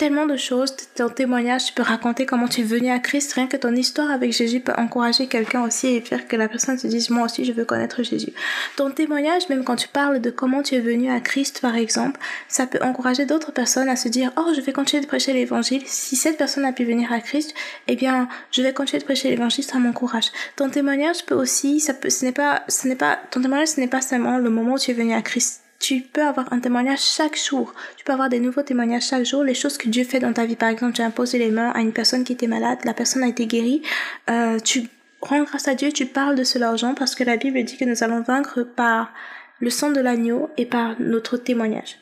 tellement 0.02 0.26
de 0.26 0.36
choses. 0.36 0.74
Ton 0.96 1.10
témoignage, 1.10 1.66
tu 1.66 1.74
peux 1.74 1.82
raconter 1.84 2.26
comment 2.26 2.48
tu 2.48 2.62
es 2.62 2.64
venu 2.64 2.90
à 2.90 2.98
Christ. 2.98 3.34
Rien 3.34 3.46
que 3.46 3.56
ton 3.56 3.72
histoire 3.72 4.10
avec 4.10 4.32
Jésus 4.32 4.58
peut 4.58 4.72
encourager 4.76 5.28
quelqu'un 5.28 5.62
aussi 5.62 5.86
et 5.86 6.00
faire 6.00 6.26
que 6.26 6.34
la 6.34 6.48
personne 6.48 6.76
se 6.76 6.88
dise, 6.88 7.08
moi 7.08 7.26
aussi, 7.26 7.44
je 7.44 7.52
veux 7.52 7.64
connaître 7.64 8.02
Jésus. 8.02 8.32
Ton 8.74 8.90
témoignage, 8.90 9.48
même 9.48 9.62
quand 9.62 9.76
tu 9.76 9.86
parles 9.86 10.20
de 10.20 10.30
comment 10.30 10.64
tu 10.64 10.74
es 10.74 10.80
venu 10.80 11.08
à 11.08 11.20
Christ, 11.20 11.60
par 11.60 11.76
exemple, 11.76 12.18
ça 12.48 12.66
peut 12.66 12.80
encourager 12.82 13.26
d'autres 13.26 13.52
personnes 13.52 13.88
à 13.88 13.94
se 13.94 14.08
dire, 14.08 14.32
oh, 14.36 14.50
je 14.56 14.60
vais 14.60 14.72
continuer 14.72 15.02
de 15.02 15.06
prêcher 15.06 15.32
l'évangile. 15.34 15.82
Si 15.86 16.16
cette 16.16 16.36
personne 16.36 16.64
a 16.64 16.72
pu 16.72 16.82
venir 16.82 17.12
à 17.12 17.20
Christ, 17.20 17.54
eh 17.86 17.94
bien, 17.94 18.28
je 18.50 18.60
vais 18.60 18.72
continuer 18.72 18.98
de 18.98 19.04
prêcher 19.04 19.30
l'évangile, 19.30 19.62
ça 19.62 19.78
m'encourage. 19.78 20.32
Ton 20.56 20.68
témoignage 20.68 21.24
peut 21.26 21.36
aussi, 21.36 21.78
ça 21.78 21.94
peut, 21.94 22.10
ce 22.10 22.24
n'est 22.24 22.32
pas, 22.32 22.64
ce 22.66 22.88
n'est 22.88 22.96
pas, 22.96 23.20
ton 23.30 23.40
témoignage, 23.40 23.68
ce 23.68 23.80
n'est 23.80 23.86
pas 23.86 24.00
seulement 24.00 24.38
le 24.38 24.50
moment 24.50 24.72
où 24.72 24.78
tu 24.80 24.90
es 24.90 24.94
venu 24.94 25.14
à 25.14 25.22
Christ 25.22 25.62
tu 25.82 26.00
peux 26.00 26.22
avoir 26.22 26.50
un 26.52 26.60
témoignage 26.60 27.00
chaque 27.00 27.36
jour. 27.36 27.74
Tu 27.96 28.04
peux 28.04 28.12
avoir 28.12 28.28
des 28.28 28.38
nouveaux 28.38 28.62
témoignages 28.62 29.08
chaque 29.08 29.26
jour, 29.26 29.42
les 29.42 29.52
choses 29.52 29.76
que 29.76 29.88
Dieu 29.88 30.04
fait 30.04 30.20
dans 30.20 30.32
ta 30.32 30.46
vie. 30.46 30.54
Par 30.54 30.68
exemple, 30.68 30.94
tu 30.94 31.02
as 31.02 31.06
imposé 31.06 31.38
les 31.38 31.50
mains 31.50 31.70
à 31.70 31.80
une 31.80 31.92
personne 31.92 32.22
qui 32.22 32.32
était 32.32 32.46
malade, 32.46 32.78
la 32.84 32.94
personne 32.94 33.24
a 33.24 33.26
été 33.26 33.46
guérie. 33.46 33.82
Euh, 34.30 34.60
tu 34.60 34.88
rends 35.20 35.42
grâce 35.42 35.66
à 35.66 35.74
Dieu, 35.74 35.90
tu 35.90 36.06
parles 36.06 36.36
de 36.36 36.44
cela 36.44 36.72
aux 36.72 36.76
gens 36.76 36.94
parce 36.94 37.16
que 37.16 37.24
la 37.24 37.36
Bible 37.36 37.62
dit 37.64 37.76
que 37.76 37.84
nous 37.84 38.04
allons 38.04 38.22
vaincre 38.22 38.62
par 38.62 39.12
le 39.58 39.70
sang 39.70 39.90
de 39.90 40.00
l'agneau 40.00 40.50
et 40.56 40.66
par 40.66 40.94
notre 41.00 41.36
témoignage. 41.36 41.96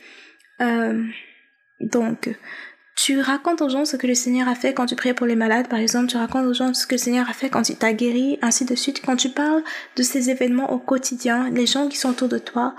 Euh, 0.60 1.02
donc, 1.80 2.28
tu 2.96 3.18
racontes 3.18 3.62
aux 3.62 3.70
gens 3.70 3.86
ce 3.86 3.96
que 3.96 4.06
le 4.06 4.14
Seigneur 4.14 4.46
a 4.46 4.54
fait 4.54 4.74
quand 4.74 4.84
tu 4.84 4.94
pries 4.94 5.14
pour 5.14 5.26
les 5.26 5.36
malades, 5.36 5.68
par 5.68 5.78
exemple, 5.78 6.08
tu 6.08 6.18
racontes 6.18 6.44
aux 6.44 6.52
gens 6.52 6.74
ce 6.74 6.86
que 6.86 6.96
le 6.96 6.98
Seigneur 6.98 7.30
a 7.30 7.32
fait 7.32 7.48
quand 7.48 7.70
il 7.70 7.76
t'a 7.76 7.94
guéri, 7.94 8.38
ainsi 8.42 8.66
de 8.66 8.74
suite. 8.74 9.00
Quand 9.02 9.16
tu 9.16 9.30
parles 9.30 9.62
de 9.96 10.02
ces 10.02 10.28
événements 10.28 10.70
au 10.70 10.78
quotidien, 10.78 11.48
les 11.48 11.64
gens 11.64 11.88
qui 11.88 11.96
sont 11.96 12.10
autour 12.10 12.28
de 12.28 12.36
toi 12.36 12.74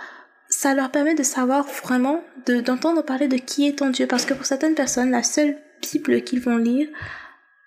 ça 0.52 0.76
leur 0.76 0.92
permet 0.92 1.16
de 1.16 1.24
savoir 1.24 1.66
vraiment, 1.66 2.24
d'entendre 2.46 3.02
parler 3.02 3.28
de 3.28 3.38
qui 3.38 3.68
est 3.68 3.80
ton 3.80 3.90
Dieu. 3.90 4.06
Parce 4.06 4.26
que 4.26 4.34
pour 4.34 4.46
certaines 4.46 4.76
personnes, 4.76 5.10
la 5.10 5.24
seule 5.24 5.58
Bible 5.82 6.22
qu'ils 6.24 6.42
vont 6.42 6.58
lire, 6.58 6.90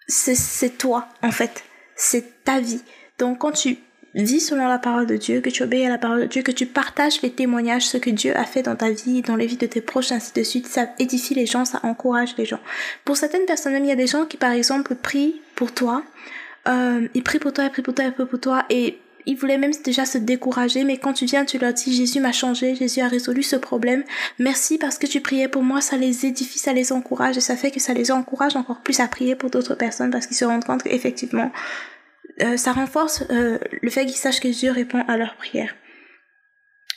c'est 0.06 0.78
toi, 0.78 1.08
en 1.22 1.32
fait. 1.32 1.64
C'est 1.96 2.44
ta 2.44 2.60
vie. 2.60 2.82
Donc 3.18 3.38
quand 3.38 3.52
tu 3.52 3.78
vis 4.14 4.40
selon 4.40 4.68
la 4.68 4.78
parole 4.78 5.06
de 5.06 5.16
Dieu, 5.16 5.40
que 5.40 5.48
tu 5.48 5.62
obéis 5.62 5.86
à 5.86 5.88
la 5.88 5.96
parole 5.96 6.20
de 6.20 6.26
Dieu, 6.26 6.42
que 6.42 6.52
tu 6.52 6.66
partages 6.66 7.22
les 7.22 7.30
témoignages, 7.30 7.86
ce 7.86 7.96
que 7.96 8.10
Dieu 8.10 8.36
a 8.36 8.44
fait 8.44 8.62
dans 8.62 8.76
ta 8.76 8.90
vie, 8.90 9.22
dans 9.22 9.34
les 9.34 9.46
vies 9.46 9.56
de 9.56 9.66
tes 9.66 9.80
proches, 9.80 10.12
ainsi 10.12 10.32
de 10.34 10.42
suite, 10.42 10.66
ça 10.66 10.90
édifie 10.98 11.34
les 11.34 11.46
gens, 11.46 11.64
ça 11.64 11.80
encourage 11.84 12.36
les 12.36 12.44
gens. 12.44 12.60
Pour 13.06 13.16
certaines 13.16 13.46
personnes, 13.46 13.72
même 13.72 13.84
il 13.84 13.88
y 13.88 13.92
a 13.92 13.96
des 13.96 14.06
gens 14.06 14.26
qui, 14.26 14.36
par 14.36 14.52
exemple, 14.52 14.94
prient 14.94 15.40
pour 15.56 15.72
toi, 15.72 16.02
euh, 16.68 17.08
ils 17.14 17.22
prient 17.22 17.38
pour 17.38 17.54
toi, 17.54 17.64
ils 17.64 17.70
prient 17.70 17.82
pour 17.82 17.94
toi, 17.94 18.04
ils 18.04 18.12
prient 18.12 18.26
pour 18.26 18.40
toi, 18.40 18.64
et 18.68 18.98
ils 19.26 19.36
voulaient 19.36 19.58
même 19.58 19.72
déjà 19.84 20.04
se 20.04 20.18
décourager, 20.18 20.84
mais 20.84 20.98
quand 20.98 21.12
tu 21.12 21.24
viens, 21.24 21.44
tu 21.44 21.58
leur 21.58 21.72
dis 21.72 21.94
Jésus 21.94 22.20
m'a 22.20 22.32
changé, 22.32 22.74
Jésus 22.74 23.00
a 23.00 23.08
résolu 23.08 23.42
ce 23.42 23.56
problème. 23.56 24.04
Merci 24.38 24.78
parce 24.78 24.98
que 24.98 25.06
tu 25.06 25.20
priais 25.20 25.48
pour 25.48 25.62
moi, 25.62 25.80
ça 25.80 25.96
les 25.96 26.26
édifie, 26.26 26.58
ça 26.58 26.72
les 26.72 26.92
encourage 26.92 27.36
et 27.36 27.40
ça 27.40 27.56
fait 27.56 27.70
que 27.70 27.80
ça 27.80 27.94
les 27.94 28.10
encourage 28.10 28.56
encore 28.56 28.80
plus 28.80 29.00
à 29.00 29.08
prier 29.08 29.34
pour 29.34 29.50
d'autres 29.50 29.74
personnes 29.74 30.10
parce 30.10 30.26
qu'ils 30.26 30.36
se 30.36 30.44
rendent 30.44 30.64
compte 30.64 30.82
qu'effectivement, 30.82 31.50
euh, 32.42 32.56
ça 32.56 32.72
renforce 32.72 33.24
euh, 33.30 33.58
le 33.80 33.90
fait 33.90 34.06
qu'ils 34.06 34.16
sachent 34.16 34.40
que 34.40 34.48
Dieu 34.48 34.70
répond 34.70 35.04
à 35.08 35.16
leurs 35.16 35.36
prières. 35.36 35.74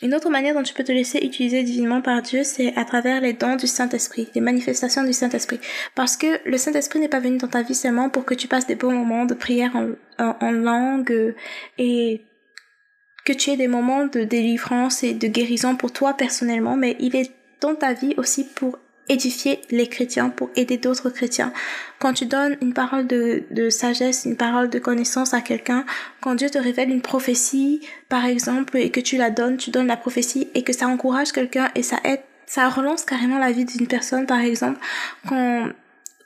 Une 0.01 0.13
autre 0.13 0.29
manière 0.29 0.53
dont 0.53 0.63
tu 0.63 0.73
peux 0.73 0.83
te 0.83 0.91
laisser 0.91 1.19
utiliser 1.19 1.63
divinement 1.63 2.01
par 2.01 2.21
Dieu, 2.21 2.43
c'est 2.43 2.75
à 2.75 2.85
travers 2.85 3.19
les 3.19 3.33
dons 3.33 3.55
du 3.55 3.65
Saint-Esprit, 3.65 4.29
les 4.35 4.41
manifestations 4.41 5.03
du 5.03 5.13
Saint-Esprit. 5.13 5.59
Parce 5.95 6.17
que 6.17 6.39
le 6.47 6.57
Saint-Esprit 6.57 6.99
n'est 6.99 7.07
pas 7.07 7.19
venu 7.19 7.37
dans 7.37 7.47
ta 7.47 7.63
vie 7.63 7.75
seulement 7.75 8.09
pour 8.09 8.23
que 8.23 8.35
tu 8.35 8.47
passes 8.47 8.67
des 8.67 8.75
bons 8.75 8.91
moments 8.91 9.25
de 9.25 9.33
prière 9.33 9.75
en, 9.75 10.35
en, 10.39 10.51
langue 10.51 11.35
et 11.79 12.21
que 13.25 13.33
tu 13.33 13.49
aies 13.51 13.57
des 13.57 13.67
moments 13.67 14.05
de 14.05 14.23
délivrance 14.23 15.03
et 15.03 15.13
de 15.13 15.27
guérison 15.27 15.75
pour 15.75 15.91
toi 15.91 16.13
personnellement, 16.13 16.75
mais 16.75 16.95
il 16.99 17.15
est 17.15 17.31
dans 17.59 17.75
ta 17.75 17.93
vie 17.93 18.13
aussi 18.17 18.45
pour 18.45 18.77
édifier 19.09 19.61
les 19.69 19.87
chrétiens, 19.87 20.29
pour 20.29 20.49
aider 20.55 20.77
d'autres 20.77 21.09
chrétiens. 21.09 21.53
Quand 21.99 22.13
tu 22.13 22.25
donnes 22.25 22.57
une 22.61 22.73
parole 22.73 23.07
de, 23.07 23.43
de 23.51 23.69
sagesse, 23.69 24.25
une 24.25 24.37
parole 24.37 24.69
de 24.69 24.79
connaissance 24.79 25.33
à 25.33 25.41
quelqu'un, 25.41 25.85
quand 26.21 26.35
Dieu 26.35 26.49
te 26.49 26.57
révèle 26.57 26.89
une 26.89 27.01
prophétie, 27.01 27.81
par 28.09 28.25
exemple, 28.25 28.77
et 28.77 28.91
que 28.91 28.99
tu 28.99 29.17
la 29.17 29.29
donnes, 29.29 29.57
tu 29.57 29.71
donnes 29.71 29.87
la 29.87 29.97
prophétie 29.97 30.49
et 30.53 30.63
que 30.63 30.73
ça 30.73 30.87
encourage 30.87 31.31
quelqu'un 31.31 31.69
et 31.75 31.83
ça 31.83 31.97
aide, 32.03 32.21
ça 32.45 32.69
relance 32.69 33.03
carrément 33.03 33.39
la 33.39 33.51
vie 33.51 33.65
d'une 33.65 33.87
personne, 33.87 34.25
par 34.25 34.39
exemple, 34.39 34.79
quand 35.27 35.69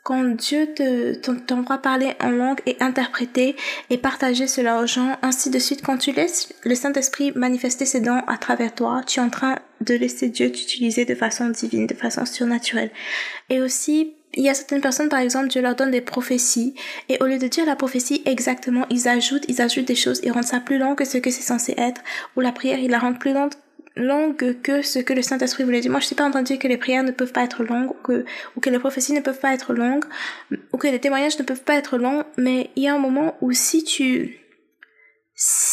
quand 0.04 0.24
Dieu 0.24 0.74
te 0.74 1.14
t'envoie 1.14 1.78
parler 1.78 2.14
en 2.22 2.32
langue 2.32 2.60
et 2.66 2.76
interpréter 2.80 3.56
et 3.90 3.98
partager 3.98 4.48
cela 4.48 4.82
aux 4.82 4.88
gens, 4.88 5.18
ainsi 5.22 5.50
de 5.50 5.60
suite, 5.60 5.84
quand 5.84 5.98
tu 5.98 6.12
laisses 6.12 6.54
le 6.64 6.74
Saint-Esprit 6.74 7.32
manifester 7.36 7.86
ses 7.86 8.02
dons 8.02 8.24
à 8.28 8.38
travers 8.38 8.74
toi, 8.74 9.02
tu 9.06 9.20
es 9.20 9.24
en 9.24 9.30
train 9.30 9.60
de 9.82 9.96
laisser 9.96 10.30
Dieu 10.30 10.52
t'utiliser 10.52 11.06
de 11.06 11.16
façon 11.16 11.50
divine, 11.50 11.88
de 11.88 11.94
façon 11.94 12.26
surnaturelle. 12.26 12.92
Et 13.50 13.62
aussi, 13.62 14.14
il 14.34 14.44
y 14.44 14.50
a 14.50 14.54
certaines 14.54 14.82
personnes, 14.82 15.10
par 15.10 15.20
exemple, 15.20 15.50
Dieu 15.50 15.62
leur 15.62 15.76
donne 15.76 15.92
des 15.92 16.02
prophéties, 16.02 16.76
et 17.10 17.18
au 17.22 17.26
lieu 17.26 17.38
de 17.38 17.48
dire 17.48 17.66
la 17.66 17.76
prophétie 17.76 18.22
exactement, 18.26 18.86
ils 18.90 19.08
ajoutent, 19.08 19.46
ils 19.50 19.62
ajoutent 19.62 19.86
des 19.86 19.96
choses, 19.96 20.22
ils 20.24 20.32
rendent 20.32 20.44
ça 20.44 20.60
plus 20.60 20.78
long 20.78 20.96
que 20.96 21.04
ce 21.04 21.18
que 21.18 21.30
c'est 21.30 21.42
censé 21.42 21.74
être, 21.78 22.02
ou 22.36 22.42
la 22.42 22.52
prière, 22.52 22.80
ils 22.80 22.90
la 22.90 23.00
rendent 23.00 23.20
plus 23.20 23.34
longue 23.98 24.62
que 24.62 24.82
ce 24.82 25.00
que 25.00 25.14
le 25.14 25.22
Saint-Esprit 25.22 25.66
voulait 25.66 25.82
dire. 25.82 25.92
Moi, 25.92 26.00
je 26.00 26.06
suis 26.06 26.16
pas 26.16 26.24
en 26.24 26.32
train 26.32 26.44
de 26.44 26.48
dire 26.48 26.60
que 26.60 26.68
les 26.68 26.78
prières 26.78 27.04
ne 27.04 27.12
peuvent 27.12 27.34
pas 27.34 27.44
être 27.44 27.64
longues, 27.64 27.90
ou 27.90 27.98
que, 28.04 28.26
ou 28.56 28.62
que 28.62 28.70
les 28.70 28.80
prophéties 28.80 29.14
ne 29.14 29.20
peuvent 29.20 29.40
pas 29.40 29.54
être 29.54 29.74
longues, 29.74 30.06
ou 30.72 30.78
que 30.78 30.88
les 30.88 31.00
témoignages 31.00 31.38
ne 31.38 31.44
peuvent 31.44 31.64
pas 31.64 31.76
être 31.76 31.98
longs, 31.98 32.24
mais 32.38 32.70
il 32.78 32.84
y 32.84 32.88
a 32.88 32.96
un 32.96 33.00
moment 33.00 33.36
où 33.42 33.52
si 33.52 33.84
tu, 33.84 34.41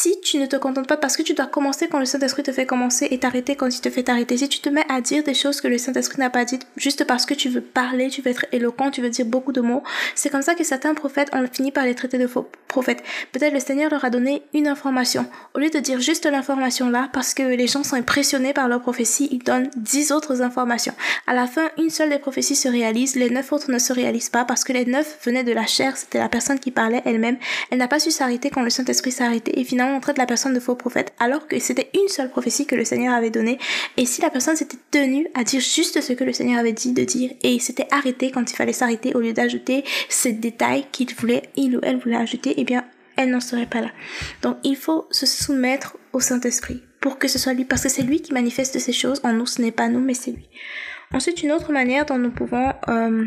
si 0.01 0.21
tu 0.21 0.37
ne 0.37 0.45
te 0.45 0.55
contentes 0.55 0.87
pas 0.87 0.95
parce 0.95 1.17
que 1.17 1.23
tu 1.23 1.33
dois 1.33 1.47
commencer 1.47 1.89
quand 1.89 1.99
le 1.99 2.05
Saint-Esprit 2.05 2.43
te 2.43 2.53
fait 2.53 2.65
commencer 2.65 3.09
et 3.11 3.19
t'arrêter 3.19 3.57
quand 3.57 3.67
il 3.67 3.81
te 3.81 3.89
fait 3.89 4.03
t'arrêter, 4.03 4.37
si 4.37 4.47
tu 4.47 4.61
te 4.61 4.69
mets 4.69 4.85
à 4.87 5.01
dire 5.01 5.25
des 5.25 5.33
choses 5.33 5.59
que 5.59 5.67
le 5.67 5.77
Saint-Esprit 5.77 6.19
n'a 6.19 6.29
pas 6.29 6.45
dites 6.45 6.65
juste 6.77 7.03
parce 7.03 7.25
que 7.25 7.33
tu 7.33 7.49
veux 7.49 7.59
parler, 7.59 8.07
tu 8.07 8.21
veux 8.21 8.31
être 8.31 8.45
éloquent, 8.53 8.91
tu 8.91 9.01
veux 9.01 9.09
dire 9.09 9.25
beaucoup 9.25 9.51
de 9.51 9.59
mots, 9.59 9.83
c'est 10.15 10.29
comme 10.29 10.41
ça 10.41 10.55
que 10.55 10.63
certains 10.63 10.93
prophètes 10.93 11.27
ont 11.33 11.45
fini 11.51 11.73
par 11.73 11.83
les 11.83 11.95
traiter 11.95 12.17
de 12.17 12.27
faux 12.27 12.47
prophètes. 12.69 13.03
Peut-être 13.33 13.53
le 13.53 13.59
Seigneur 13.59 13.91
leur 13.91 14.05
a 14.05 14.09
donné 14.09 14.41
une 14.53 14.69
information. 14.69 15.25
Au 15.53 15.59
lieu 15.59 15.69
de 15.69 15.79
dire 15.79 15.99
juste 15.99 16.25
l'information 16.25 16.89
là, 16.89 17.09
parce 17.11 17.33
que 17.33 17.43
les 17.43 17.67
gens 17.67 17.83
sont 17.83 17.97
impressionnés 17.97 18.53
par 18.53 18.69
leur 18.69 18.79
prophétie, 18.79 19.27
ils 19.33 19.43
donnent 19.43 19.69
dix 19.75 20.13
autres 20.13 20.41
informations. 20.41 20.93
À 21.27 21.33
la 21.33 21.45
fin, 21.45 21.71
une 21.77 21.89
seule 21.89 22.09
des 22.09 22.19
prophéties 22.19 22.55
se 22.55 22.69
réalise, 22.69 23.17
les 23.17 23.29
neuf 23.29 23.51
autres 23.51 23.69
ne 23.69 23.79
se 23.79 23.91
réalisent 23.91 24.29
pas 24.29 24.45
parce 24.45 24.63
que 24.63 24.71
les 24.71 24.85
neuf 24.85 25.17
venaient 25.25 25.43
de 25.43 25.51
la 25.51 25.65
chair, 25.65 25.97
c'était 25.97 26.19
la 26.19 26.29
personne 26.29 26.59
qui 26.59 26.71
parlait 26.71 27.01
elle-même. 27.03 27.37
Elle 27.69 27.79
n'a 27.79 27.89
pas 27.89 27.99
su 27.99 28.11
s'arrêter 28.11 28.49
quand 28.49 28.63
le 28.63 28.69
Saint-Esprit 28.69 29.09
arrêté 29.19 29.59
et 29.59 29.65
finalement 29.65 29.88
on 29.95 29.99
traite 29.99 30.17
la 30.17 30.25
personne 30.25 30.53
de 30.53 30.59
faux 30.59 30.75
prophète 30.75 31.13
alors 31.19 31.47
que 31.47 31.59
c'était 31.59 31.89
une 31.93 32.07
seule 32.07 32.29
prophétie 32.29 32.65
que 32.65 32.75
le 32.75 32.85
Seigneur 32.85 33.13
avait 33.13 33.29
donnée 33.29 33.57
et 33.97 34.05
si 34.05 34.21
la 34.21 34.29
personne 34.29 34.55
s'était 34.55 34.77
tenue 34.91 35.27
à 35.33 35.43
dire 35.43 35.61
juste 35.61 36.01
ce 36.01 36.13
que 36.13 36.23
le 36.23 36.33
Seigneur 36.33 36.59
avait 36.59 36.73
dit 36.73 36.93
de 36.93 37.03
dire 37.03 37.31
et 37.43 37.59
s'était 37.59 37.87
arrêté 37.91 38.31
quand 38.31 38.51
il 38.51 38.55
fallait 38.55 38.73
s'arrêter 38.73 39.13
au 39.15 39.19
lieu 39.19 39.33
d'ajouter 39.33 39.83
ces 40.09 40.33
détails 40.33 40.85
qu'il 40.91 41.13
voulait, 41.15 41.43
il 41.55 41.77
ou 41.77 41.79
elle 41.83 41.97
voulait 41.97 42.15
ajouter, 42.15 42.53
eh 42.57 42.63
bien 42.63 42.85
elle 43.15 43.31
n'en 43.31 43.41
serait 43.41 43.65
pas 43.65 43.81
là. 43.81 43.89
Donc 44.41 44.57
il 44.63 44.77
faut 44.77 45.07
se 45.11 45.25
soumettre 45.25 45.97
au 46.13 46.19
Saint-Esprit 46.19 46.81
pour 47.01 47.19
que 47.19 47.27
ce 47.27 47.39
soit 47.39 47.53
lui 47.53 47.65
parce 47.65 47.83
que 47.83 47.89
c'est 47.89 48.03
lui 48.03 48.21
qui 48.21 48.33
manifeste 48.33 48.79
ces 48.79 48.93
choses 48.93 49.21
en 49.23 49.33
nous, 49.33 49.45
ce 49.45 49.61
n'est 49.61 49.71
pas 49.71 49.89
nous 49.89 49.99
mais 49.99 50.13
c'est 50.13 50.31
lui. 50.31 50.49
Ensuite 51.13 51.41
une 51.43 51.51
autre 51.51 51.71
manière 51.71 52.05
dont 52.05 52.17
nous 52.17 52.31
pouvons 52.31 52.73
euh, 52.87 53.25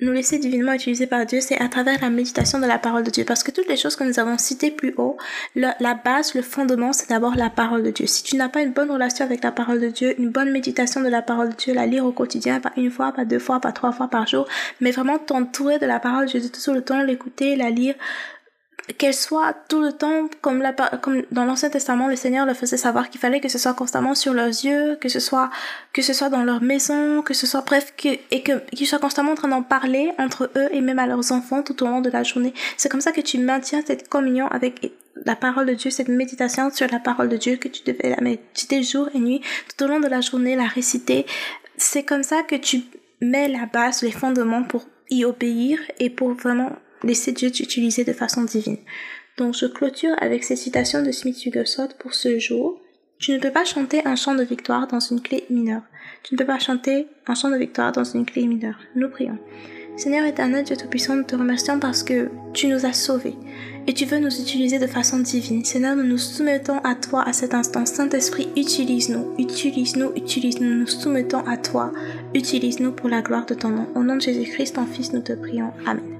nous 0.00 0.12
laisser 0.12 0.38
divinement 0.38 0.72
utiliser 0.72 1.06
par 1.06 1.26
Dieu, 1.26 1.40
c'est 1.40 1.60
à 1.60 1.68
travers 1.68 2.00
la 2.00 2.10
méditation 2.10 2.58
de 2.58 2.66
la 2.66 2.78
parole 2.78 3.02
de 3.02 3.10
Dieu. 3.10 3.24
Parce 3.24 3.42
que 3.42 3.50
toutes 3.50 3.68
les 3.68 3.76
choses 3.76 3.96
que 3.96 4.04
nous 4.04 4.18
avons 4.18 4.38
citées 4.38 4.70
plus 4.70 4.94
haut, 4.96 5.16
la, 5.54 5.74
base, 5.94 6.34
le 6.34 6.42
fondement, 6.42 6.92
c'est 6.92 7.08
d'abord 7.08 7.34
la 7.36 7.50
parole 7.50 7.82
de 7.82 7.90
Dieu. 7.90 8.06
Si 8.06 8.22
tu 8.22 8.36
n'as 8.36 8.48
pas 8.48 8.62
une 8.62 8.72
bonne 8.72 8.90
relation 8.90 9.24
avec 9.24 9.44
la 9.44 9.52
parole 9.52 9.80
de 9.80 9.88
Dieu, 9.88 10.18
une 10.18 10.30
bonne 10.30 10.50
méditation 10.50 11.00
de 11.02 11.08
la 11.08 11.22
parole 11.22 11.50
de 11.50 11.56
Dieu, 11.56 11.74
la 11.74 11.86
lire 11.86 12.04
au 12.04 12.12
quotidien, 12.12 12.60
pas 12.60 12.72
une 12.76 12.90
fois, 12.90 13.12
pas 13.12 13.24
deux 13.24 13.38
fois, 13.38 13.60
pas 13.60 13.72
trois 13.72 13.92
fois 13.92 14.08
par 14.08 14.26
jour, 14.26 14.48
mais 14.80 14.90
vraiment 14.90 15.18
t'entourer 15.18 15.78
de 15.78 15.86
la 15.86 16.00
parole 16.00 16.26
de 16.26 16.38
Dieu 16.38 16.50
tout 16.50 16.72
le 16.72 16.82
temps, 16.82 17.02
l'écouter, 17.02 17.56
la 17.56 17.70
lire, 17.70 17.94
qu'elle 18.98 19.14
soit 19.14 19.54
tout 19.68 19.80
le 19.80 19.92
temps 19.92 20.28
comme, 20.40 20.62
dans 21.30 21.44
l'Ancien 21.44 21.70
Testament, 21.70 22.08
le 22.08 22.16
Seigneur 22.16 22.46
leur 22.46 22.56
faisait 22.56 22.76
savoir 22.76 23.10
qu'il 23.10 23.20
fallait 23.20 23.40
que 23.40 23.48
ce 23.48 23.58
soit 23.58 23.74
constamment 23.74 24.14
sur 24.14 24.32
leurs 24.32 24.46
yeux, 24.46 24.96
que 25.00 25.08
ce 25.08 25.20
soit 25.20 25.50
que 25.92 26.02
ce 26.02 26.12
soit 26.12 26.28
dans 26.28 26.42
leur 26.42 26.62
maison, 26.62 27.22
que 27.22 27.34
ce 27.34 27.46
soit 27.46 27.62
bref, 27.62 27.92
que, 27.96 28.08
et 28.30 28.42
que 28.42 28.58
qu'ils 28.70 28.86
soient 28.86 28.98
constamment 28.98 29.32
en 29.32 29.34
train 29.34 29.48
d'en 29.48 29.62
parler 29.62 30.12
entre 30.18 30.50
eux 30.56 30.68
et 30.72 30.80
même 30.80 30.98
à 30.98 31.06
leurs 31.06 31.32
enfants 31.32 31.62
tout 31.62 31.82
au 31.82 31.86
long 31.86 32.00
de 32.00 32.10
la 32.10 32.22
journée. 32.22 32.54
C'est 32.76 32.88
comme 32.88 33.00
ça 33.00 33.12
que 33.12 33.20
tu 33.20 33.38
maintiens 33.38 33.82
cette 33.86 34.08
communion 34.08 34.46
avec 34.48 34.92
la 35.26 35.36
parole 35.36 35.66
de 35.66 35.74
Dieu, 35.74 35.90
cette 35.90 36.08
méditation 36.08 36.70
sur 36.70 36.86
la 36.90 36.98
parole 36.98 37.28
de 37.28 37.36
Dieu 37.36 37.56
que 37.56 37.68
tu 37.68 37.82
devais 37.84 38.10
la 38.10 38.20
méditer 38.20 38.82
jour 38.82 39.08
et 39.14 39.18
nuit 39.18 39.40
tout 39.68 39.84
au 39.84 39.88
long 39.88 40.00
de 40.00 40.08
la 40.08 40.20
journée, 40.20 40.56
la 40.56 40.66
réciter. 40.66 41.26
C'est 41.76 42.02
comme 42.02 42.22
ça 42.22 42.42
que 42.42 42.56
tu 42.56 42.82
mets 43.20 43.48
la 43.48 43.66
base, 43.66 44.02
les 44.02 44.12
fondements 44.12 44.62
pour 44.62 44.86
y 45.10 45.24
obéir 45.24 45.78
et 45.98 46.08
pour 46.08 46.32
vraiment 46.32 46.70
laisser 47.02 47.32
Dieu 47.32 47.50
t'utiliser 47.50 48.04
de 48.04 48.12
façon 48.12 48.42
divine. 48.42 48.78
Donc 49.38 49.54
je 49.54 49.66
clôture 49.66 50.14
avec 50.18 50.44
ces 50.44 50.56
citations 50.56 51.02
de 51.02 51.12
Smith 51.12 51.36
Wigglesworth 51.44 51.94
pour 51.98 52.14
ce 52.14 52.38
jour. 52.38 52.80
Tu 53.18 53.32
ne 53.32 53.38
peux 53.38 53.50
pas 53.50 53.64
chanter 53.64 54.06
un 54.06 54.16
chant 54.16 54.34
de 54.34 54.42
victoire 54.42 54.86
dans 54.86 55.00
une 55.00 55.20
clé 55.20 55.44
mineure. 55.50 55.82
Tu 56.22 56.34
ne 56.34 56.38
peux 56.38 56.46
pas 56.46 56.58
chanter 56.58 57.06
un 57.26 57.34
chant 57.34 57.50
de 57.50 57.56
victoire 57.56 57.92
dans 57.92 58.04
une 58.04 58.26
clé 58.26 58.46
mineure. 58.46 58.78
Nous 58.94 59.08
prions. 59.08 59.38
Seigneur 59.96 60.24
éternel, 60.24 60.64
Dieu 60.64 60.76
Tout-Puissant, 60.76 61.16
nous 61.16 61.24
te 61.24 61.36
remercions 61.36 61.78
parce 61.78 62.02
que 62.02 62.30
tu 62.54 62.68
nous 62.68 62.86
as 62.86 62.92
sauvés 62.94 63.34
et 63.86 63.92
tu 63.92 64.04
veux 64.04 64.18
nous 64.18 64.40
utiliser 64.40 64.78
de 64.78 64.86
façon 64.86 65.18
divine. 65.18 65.64
Seigneur, 65.64 65.96
nous 65.96 66.04
nous 66.04 66.18
soumettons 66.18 66.78
à 66.78 66.94
toi 66.94 67.22
à 67.26 67.32
cet 67.32 67.54
instant. 67.54 67.84
Saint-Esprit, 67.84 68.48
utilise-nous, 68.56 69.34
utilise-nous, 69.38 70.12
utilise-nous, 70.16 70.68
nous 70.68 70.80
nous 70.80 70.86
soumettons 70.86 71.44
à 71.46 71.56
toi. 71.56 71.92
Utilise-nous 72.34 72.92
pour 72.92 73.08
la 73.08 73.20
gloire 73.20 73.46
de 73.46 73.54
ton 73.54 73.70
nom. 73.70 73.88
Au 73.94 74.02
nom 74.02 74.16
de 74.16 74.22
Jésus-Christ, 74.22 74.76
ton 74.76 74.86
Fils, 74.86 75.12
nous 75.12 75.22
te 75.22 75.32
prions. 75.32 75.72
Amen. 75.86 76.19